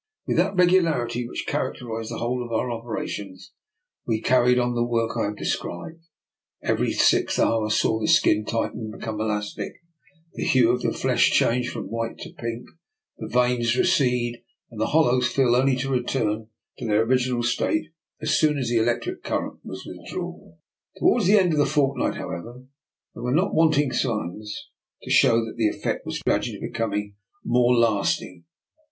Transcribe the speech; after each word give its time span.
With 0.25 0.37
that 0.37 0.55
regularity 0.55 1.27
which 1.27 1.45
char 1.45 1.71
acterized 1.71 2.09
the 2.09 2.17
whole 2.17 2.43
of 2.43 2.51
our 2.51 2.71
operations, 2.71 3.51
we 4.07 4.19
car 4.19 4.45
ried 4.45 4.57
on 4.57 4.73
the 4.73 4.83
work 4.83 5.11
I 5.15 5.25
have 5.25 5.37
described. 5.37 5.99
Every 6.63 6.91
sixth 6.91 7.37
hour 7.37 7.69
saw 7.69 7.99
the 7.99 8.07
skin 8.07 8.43
tighten 8.43 8.79
and 8.79 8.91
become 8.99 9.19
elastic, 9.21 9.73
the 10.33 10.43
hue 10.45 10.71
of 10.71 10.81
the 10.81 10.91
flesh 10.91 11.29
change 11.29 11.69
from 11.69 11.83
white 11.91 12.17
to 12.21 12.33
pink, 12.33 12.65
the 13.19 13.27
veins 13.27 13.77
recede, 13.77 14.41
and 14.71 14.81
the 14.81 14.87
hollows 14.87 15.27
fill 15.31 15.55
only 15.55 15.75
to 15.75 15.91
return 15.91 16.47
to 16.79 16.85
their 16.87 17.03
original 17.03 17.43
state 17.43 17.91
as 18.23 18.39
soon 18.39 18.57
as 18.57 18.69
the 18.69 18.77
electric 18.77 19.21
current 19.21 19.59
was 19.63 19.85
withdrawn. 19.85 20.55
To 20.97 21.05
wards 21.05 21.27
the 21.27 21.37
end 21.37 21.53
of 21.53 21.59
the 21.59 21.67
fortnight, 21.67 22.15
however, 22.15 22.63
there 23.13 23.21
were 23.21 23.31
not 23.35 23.53
wanting 23.53 23.91
signs 23.91 24.67
to 25.03 25.11
show 25.11 25.45
that 25.45 25.57
the 25.57 25.69
ef 25.69 25.83
fect 25.83 26.07
was 26.07 26.23
gradually 26.25 26.59
becoming 26.59 27.17
more 27.45 27.75
lasting. 27.75 28.45